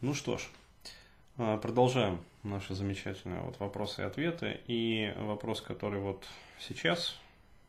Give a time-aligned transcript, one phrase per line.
[0.00, 0.42] Ну что ж,
[1.38, 4.60] а, продолжаем наши замечательные вот вопросы и ответы.
[4.68, 6.24] И вопрос, который вот
[6.60, 7.18] сейчас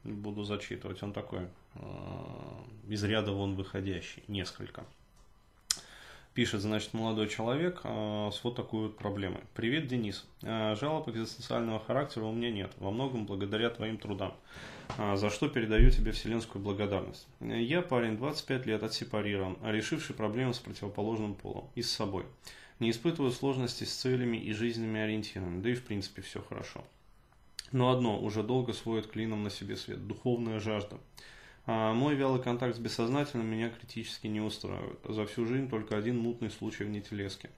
[0.03, 4.85] буду зачитывать, он такой а, из ряда вон выходящий, несколько.
[6.39, 9.41] Пишет, значит, молодой человек э, с вот такой вот проблемой.
[9.55, 10.25] Привет, Денис.
[10.41, 12.71] Э, жалоб экзистенциального характера у меня нет.
[12.77, 14.33] Во многом благодаря твоим трудам.
[14.97, 17.27] Э, за что передаю тебе вселенскую благодарность.
[17.41, 22.23] Я парень, 25 лет, отсепарирован, решивший проблемы с противоположным полом и с собой.
[22.79, 26.85] Не испытываю сложностей с целями и жизненными ориентирами, да и в принципе все хорошо.
[27.73, 30.99] Но одно уже долго сводит клином на себе свет– духовная жажда–
[31.71, 34.97] а мой вялый контакт с бессознательным меня критически не устраивает.
[35.07, 37.51] За всю жизнь только один мутный случай в нетелеске.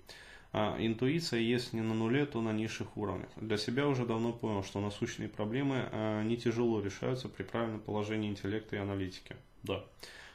[0.52, 3.30] А интуиция, если не на нуле, то на низших уровнях.
[3.38, 8.30] Для себя уже давно понял, что насущные проблемы а, не тяжело решаются при правильном положении
[8.30, 9.38] интеллекта и аналитики.
[9.64, 9.82] Да,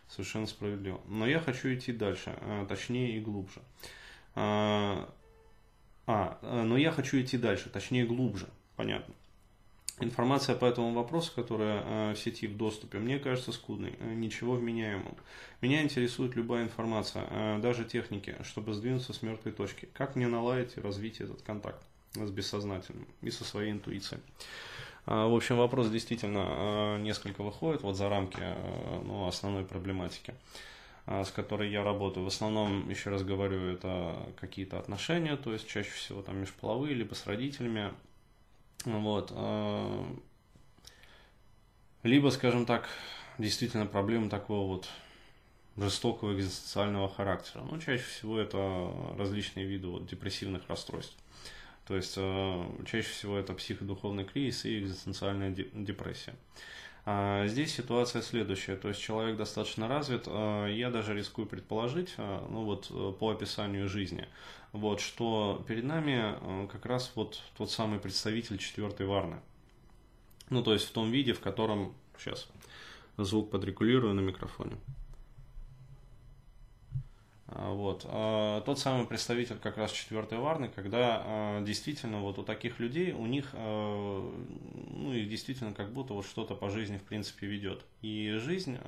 [0.08, 1.02] совершенно справедливо.
[1.06, 3.60] Но я хочу идти дальше, а, точнее и глубже.
[4.34, 5.06] А,
[6.06, 8.48] а, но я хочу идти дальше, точнее глубже.
[8.74, 9.14] Понятно.
[9.98, 14.52] Информация по этому вопросу, которая э, в сети в доступе, мне кажется скудной, э, ничего
[14.52, 15.16] вменяемого.
[15.62, 19.88] Меня интересует любая информация, э, даже техники, чтобы сдвинуться с мертвой точки.
[19.94, 24.22] Как мне наладить и развить этот контакт с бессознательным и со своей интуицией.
[25.06, 28.42] В общем, вопрос действительно несколько выходит вот за рамки
[29.04, 30.34] ну, основной проблематики
[31.06, 32.24] с которой я работаю.
[32.24, 37.14] В основном, еще раз говорю, это какие-то отношения, то есть чаще всего там межполовые, либо
[37.14, 37.92] с родителями,
[38.84, 39.32] вот.
[39.34, 40.16] А,
[42.02, 42.88] либо, скажем так,
[43.38, 44.88] действительно проблема такого вот
[45.76, 47.62] жестокого экзистенциального характера.
[47.70, 51.16] Ну, чаще всего это различные виды вот, депрессивных расстройств.
[51.86, 56.34] То есть э, чаще всего это психодуховный кризис и экзистенциальная депрессия.
[57.08, 62.46] А здесь ситуация следующая, то есть человек достаточно развит, э, я даже рискую предположить, э,
[62.50, 64.26] ну вот по описанию жизни,
[64.72, 69.36] вот, что перед нами э, как раз вот тот самый представитель четвертой варны.
[70.50, 71.94] Ну, то есть в том виде, в котором...
[72.18, 72.48] Сейчас
[73.18, 74.76] звук подрегулирую на микрофоне.
[77.48, 78.04] А, вот.
[78.08, 83.12] А, тот самый представитель как раз четвертой варны, когда а, действительно вот у таких людей,
[83.12, 87.84] у них, ну их действительно как будто вот что-то по жизни в принципе ведет.
[88.06, 88.78] И жизнь,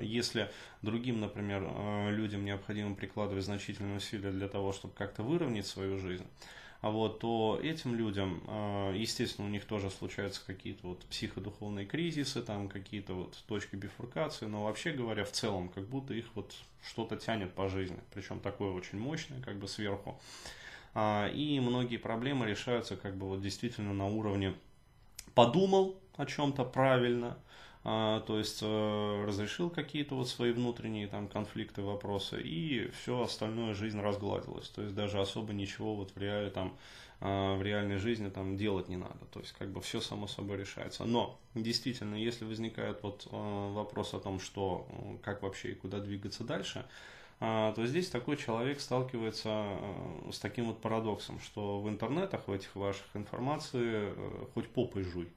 [0.00, 0.50] если
[0.80, 1.68] другим, например,
[2.10, 6.24] людям необходимо прикладывать значительные усилия для того, чтобы как-то выровнять свою жизнь,
[6.80, 12.42] а вот, то этим людям, а, естественно, у них тоже случаются какие-то вот психодуховные кризисы,
[12.42, 16.54] там какие-то вот точки бифуркации, но вообще говоря, в целом, как будто их вот
[16.86, 20.18] что-то тянет по жизни, причем такое очень мощное, как бы сверху.
[20.94, 24.54] А, и многие проблемы решаются как бы вот действительно на уровне
[25.34, 27.45] подумал о чем-то правильно, а,
[27.86, 34.00] то есть э, разрешил какие-то вот свои внутренние там конфликты, вопросы, и все остальное жизнь
[34.00, 34.68] разгладилась.
[34.70, 36.76] То есть даже особо ничего вот в реале там
[37.20, 39.24] а, в реальной жизни там делать не надо.
[39.32, 41.04] То есть как бы все само собой решается.
[41.04, 44.88] Но действительно, если возникает вот э, вопрос о том, что
[45.22, 46.84] как вообще и куда двигаться дальше,
[47.38, 52.52] а, то здесь такой человек сталкивается э, с таким вот парадоксом, что в интернетах, в
[52.52, 54.12] этих ваших информации
[54.54, 55.28] хоть попой жуй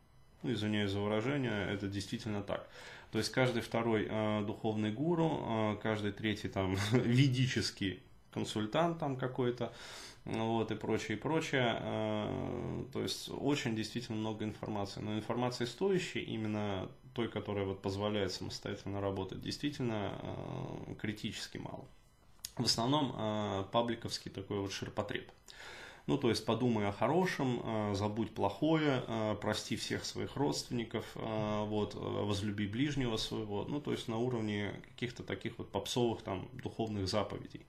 [0.43, 2.67] ну, извиняюсь за выражение, это действительно так.
[3.11, 8.01] То есть каждый второй э, духовный гуру, э, каждый третий там ведический
[8.31, 9.73] консультант там какой-то,
[10.25, 11.77] вот и прочее, и прочее.
[11.79, 14.99] Э, то есть очень действительно много информации.
[15.01, 21.85] Но информации стоящей, именно той, которая вот позволяет самостоятельно работать, действительно э, критически мало.
[22.55, 25.29] В основном э, пабликовский такой вот ширпотреб.
[26.09, 31.65] Ну, то есть подумай о хорошем, э, забудь плохое, э, прости всех своих родственников, э,
[31.67, 33.63] вот, возлюби ближнего своего.
[33.65, 37.61] Ну, то есть на уровне каких-то таких вот попсовых там духовных заповедей.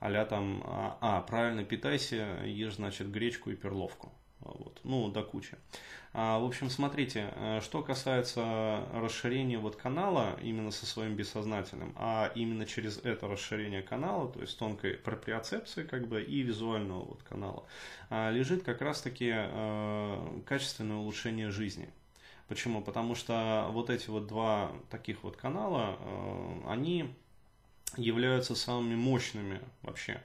[0.00, 4.12] а там, а, а, правильно питайся, ешь, значит, гречку и перловку.
[4.44, 5.56] Вот, ну, до кучи.
[6.14, 12.30] А, в общем, смотрите, э, что касается расширения вот канала именно со своим бессознательным, а
[12.34, 17.64] именно через это расширение канала, то есть тонкой проприоцепции как бы и визуального вот канала,
[18.10, 21.88] а, лежит как раз-таки э, качественное улучшение жизни.
[22.48, 22.82] Почему?
[22.82, 27.14] Потому что вот эти вот два таких вот канала, э, они
[27.96, 30.20] являются самыми мощными вообще.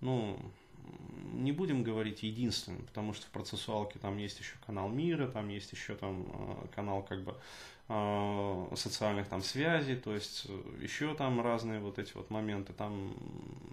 [0.00, 0.38] Ну,
[1.44, 5.72] не будем говорить единственным, потому что в процессуалке там есть еще канал мира, там есть
[5.72, 7.36] еще там канал как бы
[7.86, 13.14] а, социальных там связей, то есть э, еще там разные вот эти вот моменты, там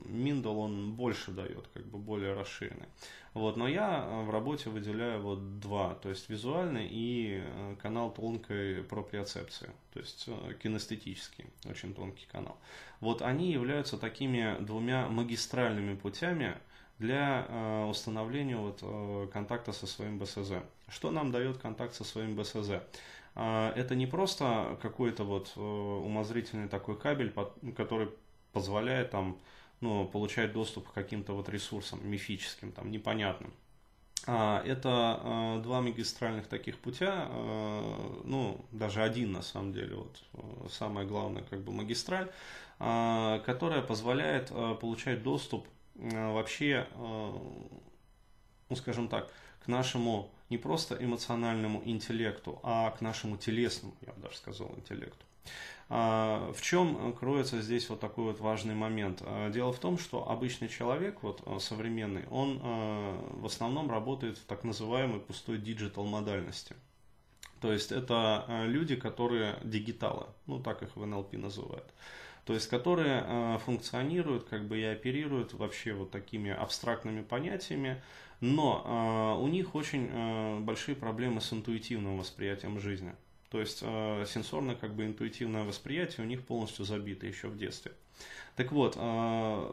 [0.03, 2.87] Миндл он больше дает, как бы более расширенный.
[3.33, 8.11] Вот, но я э, в работе выделяю вот два, то есть визуальный и э, канал
[8.11, 10.27] тонкой проприоцепции, то есть
[10.61, 12.57] кинестетический, очень тонкий канал.
[12.99, 16.57] Вот они являются такими двумя магистральными путями
[17.01, 20.53] для установления вот контакта со своим БСЗ.
[20.87, 22.81] Что нам дает контакт со своим БСЗ?
[23.35, 27.33] А, это не просто какой-то вот э, умозрительный такой кабель,
[27.75, 28.09] который
[28.51, 29.37] позволяет там,
[29.79, 33.53] ну, получать доступ к каким-то вот ресурсам мифическим, там, непонятным.
[34.27, 40.71] А, это э, два магистральных таких путя, э, ну, даже один на самом деле, вот
[40.71, 42.29] самая главная как бы магистраль,
[42.77, 45.67] которая позволяет получать доступ
[46.01, 49.31] вообще, ну, скажем так,
[49.63, 55.25] к нашему не просто эмоциональному интеллекту, а к нашему телесному, я бы даже сказал, интеллекту.
[55.93, 59.21] А, в чем кроется здесь вот такой вот важный момент?
[59.25, 64.45] А, дело в том, что обычный человек, вот а, современный, он в основном работает в
[64.45, 66.75] так называемой пустой digital модальности.
[67.59, 71.93] То есть это люди, которые дигиталы, ну так их в НЛП называют.
[72.45, 78.01] То есть которые функционируют как бы и оперируют вообще вот такими абстрактными понятиями,
[78.41, 83.13] но э, у них очень э, большие проблемы с интуитивным восприятием жизни.
[83.51, 87.93] То есть э, сенсорное как бы интуитивное восприятие у них полностью забито еще в детстве.
[88.55, 89.71] Так вот, э,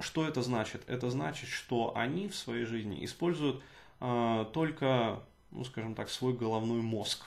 [0.00, 0.82] что это значит?
[0.86, 3.62] Это значит, что они в своей жизни используют
[4.00, 7.26] э, только, ну скажем так, свой головной мозг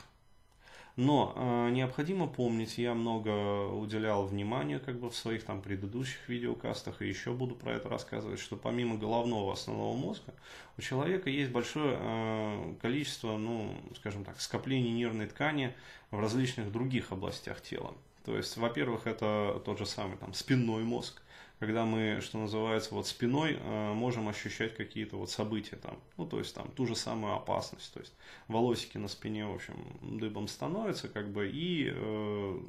[0.95, 7.01] но э, необходимо помнить, я много уделял внимания как бы в своих там предыдущих видеокастах
[7.01, 10.33] и еще буду про это рассказывать, что помимо головного основного мозга
[10.77, 15.73] у человека есть большое э, количество, ну, скажем так, скоплений нервной ткани
[16.11, 17.93] в различных других областях тела.
[18.25, 21.21] То есть, во-первых, это тот же самый там спинной мозг,
[21.61, 26.39] когда мы, что называется, вот спиной э, можем ощущать какие-то вот события там, ну, то
[26.39, 28.15] есть там ту же самую опасность, то есть
[28.47, 32.59] волосики на спине, в общем, дыбом становятся, как бы, и, э,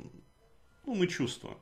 [0.85, 1.57] ну, мы чувствуем.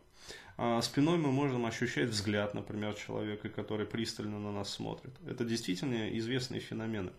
[0.56, 5.12] А спиной мы можем ощущать взгляд, например, человека, который пристально на нас смотрит.
[5.24, 7.12] Это действительно известные феномены.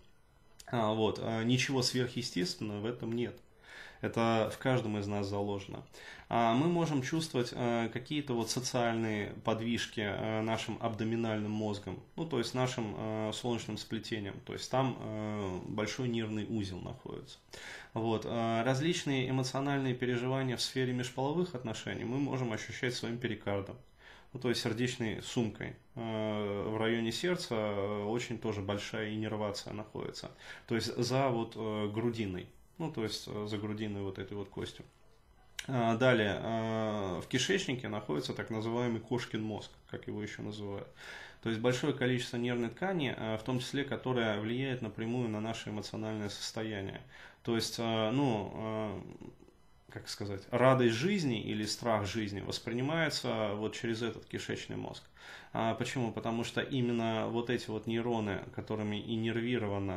[0.67, 3.39] А, вот, а ничего сверхъестественного в этом нет.
[4.01, 5.83] Это в каждом из нас заложено.
[6.33, 12.39] А мы можем чувствовать э, какие-то вот социальные подвижки э, нашим абдоминальным мозгом, ну то
[12.39, 17.37] есть нашим э, солнечным сплетением, то есть там большой нервный узел находится.
[17.93, 18.25] Вот.
[18.25, 23.75] Различные эмоциональные переживания в сфере межполовых отношений мы можем ощущать своим перикардом
[24.33, 25.75] ну, то есть сердечной сумкой.
[25.93, 30.31] В районе сердца очень тоже большая иннервация находится.
[30.67, 31.57] То есть за вот
[31.91, 32.47] грудиной
[32.81, 34.83] ну, то есть э, за грудиной вот этой вот костью.
[35.67, 40.87] А, далее, а, в кишечнике находится так называемый кошкин мозг, как его еще называют.
[41.43, 45.69] То есть большое количество нервной ткани, а, в том числе, которая влияет напрямую на наше
[45.69, 47.01] эмоциональное состояние.
[47.43, 49.03] То есть, ну,
[49.91, 55.03] как сказать, радость жизни или страх жизни воспринимается вот через этот кишечный мозг.
[55.53, 56.11] А почему?
[56.13, 59.91] Потому что именно вот эти вот нейроны, которыми иннервирован,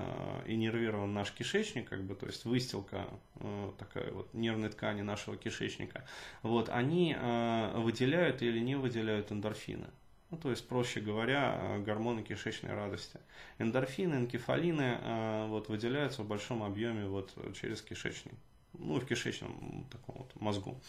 [0.47, 3.07] иннервирован наш кишечник, как бы, то есть выстилка
[3.37, 6.05] э, такая вот нервной ткани нашего кишечника,
[6.43, 9.87] вот, они э, выделяют или не выделяют эндорфины.
[10.31, 13.21] Ну, то есть, проще говоря, гормоны кишечной радости.
[13.59, 18.35] Эндорфины, энкефалины э, вот, выделяются в большом объеме вот, через кишечник
[18.79, 20.81] ну, в кишечном таком вот мозгу.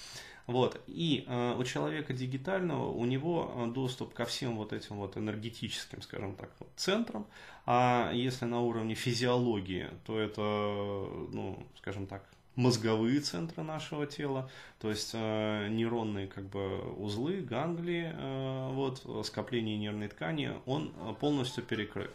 [0.48, 0.80] Вот.
[0.88, 6.02] И э, у человека дигитального, у него э, доступ ко всем вот этим вот энергетическим,
[6.02, 7.26] скажем так, вот, центрам.
[7.66, 12.24] А если на уровне физиологии, то это, ну, скажем так,
[12.56, 14.50] мозговые центры нашего тела,
[14.80, 21.14] то есть э, нейронные как бы узлы, ганглии, э, вот, скопление нервной ткани, он э,
[21.20, 22.14] полностью перекрыт.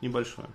[0.00, 0.48] Небольшое.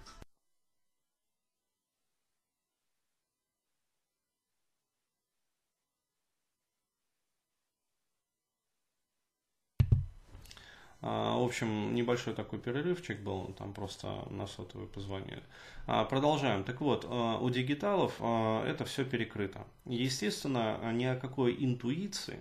[11.01, 15.43] В общем, небольшой такой перерывчик был, там просто на сотовый позвонили.
[15.85, 16.63] А, продолжаем.
[16.63, 19.65] Так вот, а, у дигиталов это все перекрыто.
[19.85, 22.39] Естественно, ни о какой интуиции,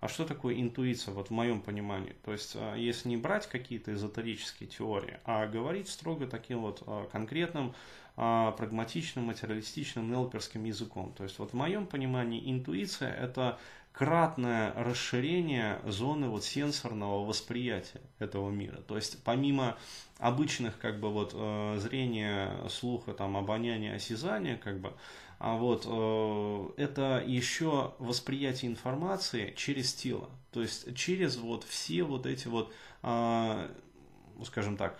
[0.00, 2.16] а что такое интуиция, вот в моем понимании?
[2.24, 6.82] То есть, если не брать какие-то эзотерические теории, а говорить строго таким вот
[7.12, 7.72] конкретным,
[8.16, 11.14] прагматичным, материалистичным, нелперским языком.
[11.16, 13.58] То есть, вот в моем понимании интуиция– это
[13.92, 18.78] кратное расширение зоны вот сенсорного восприятия этого мира.
[18.88, 19.76] То есть помимо
[20.18, 24.94] обычных как бы вот э, зрения, слуха, там, обоняния, осязания, как бы,
[25.38, 32.26] а вот э, это еще восприятие информации через тело, то есть через вот все вот
[32.26, 32.72] эти вот,
[33.02, 33.68] э,
[34.44, 34.98] скажем так,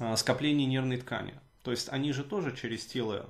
[0.00, 1.34] э, скопления нервной ткани.
[1.62, 3.28] То есть они же тоже через тело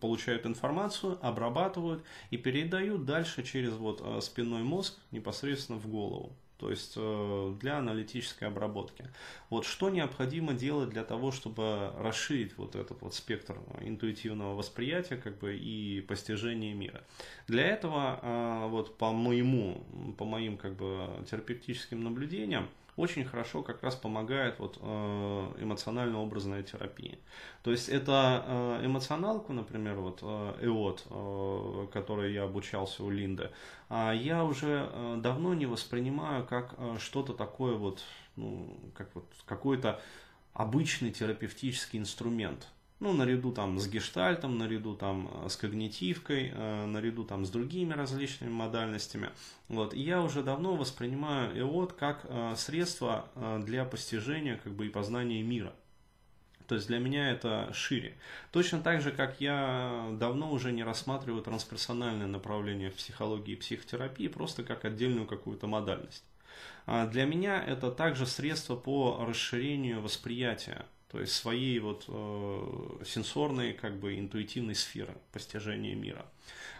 [0.00, 6.70] получают информацию, обрабатывают и передают дальше через вот э, спинной мозг непосредственно в голову то
[6.70, 9.04] есть э, для аналитической обработки.
[9.50, 15.38] Вот что необходимо делать для того, чтобы расширить вот этот вот спектр интуитивного восприятия как
[15.38, 17.02] бы, и постижения мира.
[17.48, 19.84] Для этого, э, вот по моему,
[20.16, 27.18] по моим как бы терапевтическим наблюдениям, очень хорошо как раз помогает вот э, эмоционально-образная терапия.
[27.62, 33.50] То есть это э, эмоционалку, например, вот ЭОТ, э, которой я обучался у Линды,
[33.88, 38.02] а я уже давно не воспринимаю как что-то такое вот,
[38.36, 40.00] ну, как вот какой-то
[40.52, 42.68] обычный терапевтический инструмент
[43.00, 47.92] ну, наряду там с гештальтом, наряду там э, с когнитивкой, э, наряду там с другими
[47.92, 49.30] различными модальностями.
[49.68, 49.94] Вот.
[49.94, 53.28] И я уже давно воспринимаю ЭОТ как э, средство
[53.64, 55.74] для постижения как бы, и познания мира.
[56.66, 58.16] То есть для меня это шире.
[58.50, 64.28] Точно так же, как я давно уже не рассматриваю трансперсональное направление в психологии и психотерапии
[64.28, 66.24] просто как отдельную какую-то модальность.
[66.86, 73.72] А для меня это также средство по расширению восприятия то есть своей вот э, сенсорной,
[73.72, 76.26] как бы интуитивной сферы постижения мира.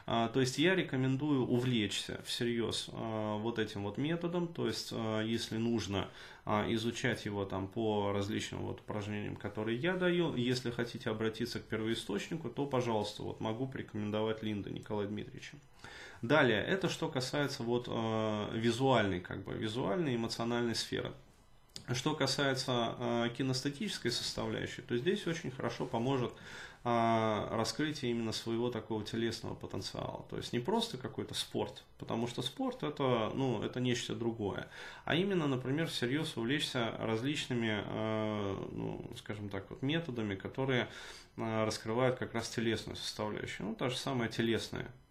[0.06, 5.22] А, то есть я рекомендую увлечься всерьез а, вот этим вот методом, то есть а,
[5.22, 6.08] если нужно
[6.44, 11.66] а, изучать его там по различным вот упражнениям, которые я даю, если хотите обратиться к
[11.66, 15.58] первоисточнику, то, пожалуйста, вот могу порекомендовать Линда Николая Дмитриевича.
[16.22, 21.12] Далее, это что касается вот э, визуальной, как бы, визуальной эмоциональной сферы.
[21.92, 26.32] Что касается э, кинестетической составляющей, то здесь очень хорошо поможет
[26.82, 30.24] э, раскрытие именно своего такого телесного потенциала.
[30.30, 34.68] То есть не просто какой-то спорт, потому что спорт это, ну, это нечто другое,
[35.04, 40.88] а именно, например, всерьез увлечься различными, э, ну, скажем так, вот методами, которые
[41.36, 43.66] раскрывают как раз телесную составляющую.
[43.66, 45.03] Ну, та же самая телесная а,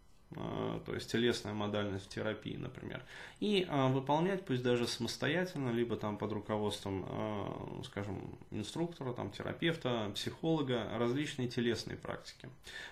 [0.85, 3.01] то есть телесная модальность терапии, например,
[3.39, 10.11] и а, выполнять, пусть даже самостоятельно, либо там под руководством, а, скажем, инструктора, там, терапевта,
[10.15, 12.49] психолога, различные телесные практики.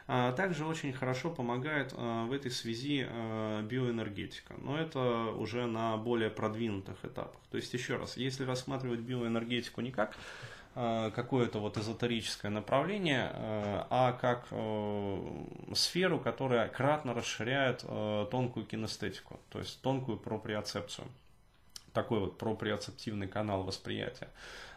[0.07, 3.03] Также очень хорошо помогает в этой связи
[3.63, 7.39] биоэнергетика, но это уже на более продвинутых этапах.
[7.49, 10.15] То есть, еще раз, если рассматривать биоэнергетику не как
[10.73, 15.43] какое-то вот эзотерическое направление, э, а как э,
[15.75, 21.07] сферу, которая кратно расширяет тонкую кинестетику, то есть тонкую проприоцепцию.
[21.93, 24.29] Такой вот проприоцептивный канал восприятия.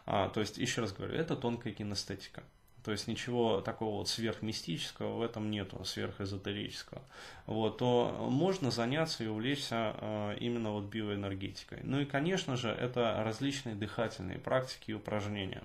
[0.07, 2.43] А, то есть, еще раз говорю, это тонкая кинестетика.
[2.85, 7.01] То есть ничего такого вот сверхмистического в этом нету, сверхэзотерического.
[7.47, 11.81] Вот, то можно заняться и увлечься э, именно вот биоэнергетикой.
[11.83, 15.63] Ну и, конечно же, это различные дыхательные практики и упражнения.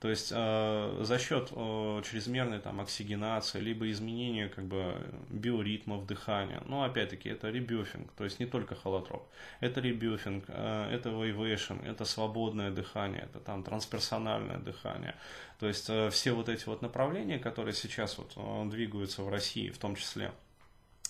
[0.00, 4.94] То есть э, за счет э, чрезмерной там, оксигенации, либо изменения как бы,
[5.30, 6.62] биоритмов дыхания.
[6.66, 9.26] Но опять-таки это ребёфинг, то есть не только холотроп.
[9.60, 15.14] Это ребёфинг, э, это vivation, это свободное дыхание, это там трансперсональное дыхание.
[15.58, 19.70] То есть э, все вот эти вот направления, которые сейчас вот, э, двигаются в России
[19.70, 20.32] в том числе,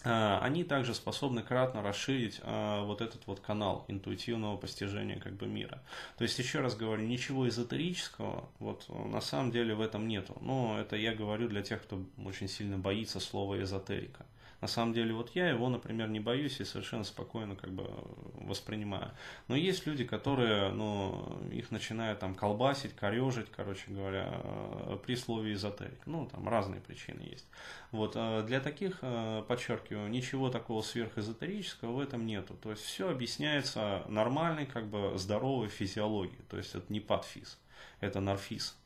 [0.05, 5.83] а, они также способны кратно расширить вот этот вот канал интуитивного постижения как бы мира.
[6.17, 10.37] То есть, еще раз говорю, ничего эзотерического вот на самом деле в этом нету.
[10.43, 14.27] Но это я говорю для тех, кто очень сильно боится слова эзотерика.
[14.61, 17.91] На самом деле, вот я его, например, не боюсь и совершенно спокойно как бы
[18.35, 19.13] воспринимаю.
[19.49, 25.53] Но есть люди, которые, ну, их начинают там колбасить, корежить, короче говоря, э, при слове
[25.53, 26.01] эзотерик.
[26.07, 27.47] Ну, там разные причины есть.
[27.91, 32.55] Вот, э, для таких, э, подчеркиваю, ничего такого сверхэзотерического в этом нету.
[32.55, 36.43] То есть все объясняется нормальной, как бы здоровой физиологией.
[36.49, 37.59] То есть это не подфиз,
[38.01, 38.77] это нарфиз.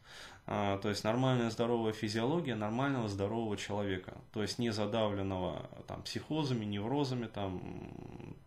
[0.53, 4.15] А, то есть нормальная здоровая физиология нормального здорового человека.
[4.33, 7.63] То есть не задавленного там, психозами, неврозами, там,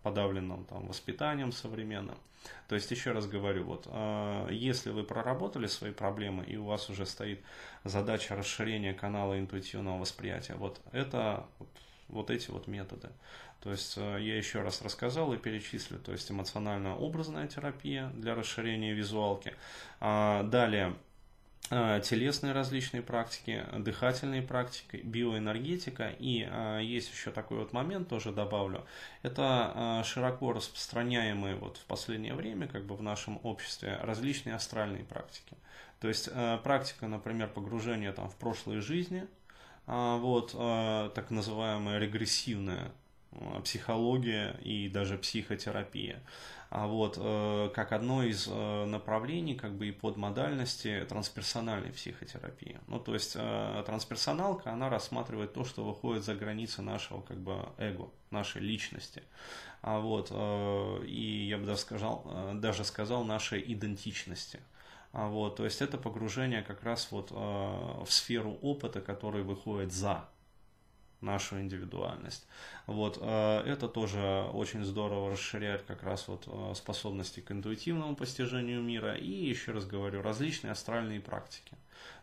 [0.01, 2.17] подавленным там, воспитанием современным.
[2.67, 6.89] То есть еще раз говорю, вот, а, если вы проработали свои проблемы и у вас
[6.89, 7.39] уже стоит
[7.85, 11.45] задача расширения канала интуитивного восприятия, вот это
[12.09, 13.07] вот, эти вот методы.
[13.61, 18.91] То есть а, я еще раз рассказал и перечислю, то есть эмоционально-образная терапия для расширения
[18.91, 19.53] визуалки.
[20.01, 20.95] Далее
[22.03, 26.09] телесные различные практики, дыхательные практики, биоэнергетика.
[26.19, 28.85] И а, есть еще такой вот момент, тоже добавлю.
[29.21, 35.03] Это а, широко распространяемые вот в последнее время как бы в нашем обществе различные астральные
[35.03, 35.55] практики.
[35.99, 36.29] То есть
[36.63, 39.25] практика, например, погружения там, в прошлые жизни,
[39.87, 40.51] а, вот,
[41.13, 42.91] так называемая регрессивная
[43.63, 46.21] психология и даже психотерапия.
[46.75, 52.79] А вот э, как одно из э, направлений, как бы и подмодальности трансперсональной психотерапии.
[52.87, 57.69] Ну, то есть э, трансперсоналка, она рассматривает то, что выходит за границы нашего как бы
[57.77, 59.21] эго, нашей личности.
[59.83, 60.31] А вот,
[61.05, 62.25] и я бы даже сказал,
[62.55, 64.59] даже сказал нашей идентичности.
[65.11, 70.25] А вот, то есть это погружение как раз вот в сферу опыта, который выходит за
[71.23, 72.45] нашу индивидуальность.
[72.85, 78.81] Вот, э, это тоже очень здорово расширяет как раз вот э, способности к интуитивному постижению
[78.81, 81.75] мира и, еще раз говорю, различные астральные практики.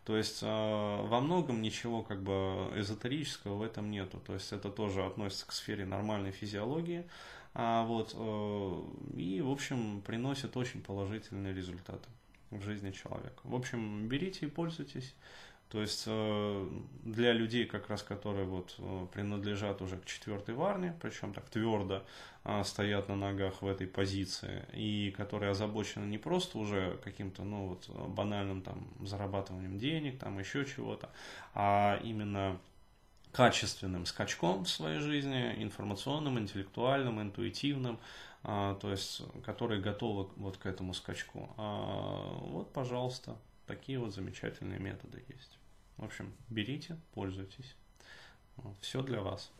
[0.04, 4.20] То есть э, во многом ничего как бы эзотерического в этом нету.
[4.26, 7.04] То есть это тоже относится к сфере нормальной физиологии.
[7.52, 8.14] А вот,
[9.16, 12.08] и, в общем, приносит очень положительные результаты
[12.50, 13.40] в жизни человека.
[13.42, 15.14] В общем, берите и пользуйтесь.
[15.70, 16.68] То есть э,
[17.04, 22.02] для людей, как раз которые вот э, принадлежат уже к четвертой варне, причем так твердо
[22.42, 27.68] а, стоят на ногах в этой позиции, и которые озабочены не просто уже каким-то, ну
[27.68, 31.10] вот, банальным там зарабатыванием денег, там еще чего-то,
[31.54, 32.58] а именно
[33.30, 38.00] качественным скачком в своей жизни, информационным, интеллектуальным, интуитивным,
[38.42, 41.48] а, то есть которые готовы вот к этому скачку.
[41.56, 43.36] А, вот, пожалуйста,
[43.66, 45.59] такие вот замечательные методы есть.
[46.00, 47.76] В общем, берите, пользуйтесь.
[48.80, 49.52] Все для вас.